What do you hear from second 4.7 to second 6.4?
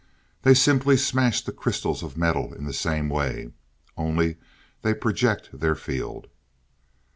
they project their field."